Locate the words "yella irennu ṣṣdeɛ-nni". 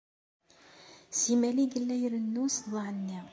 1.73-3.19